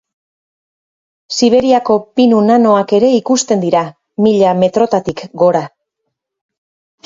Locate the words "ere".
3.01-3.13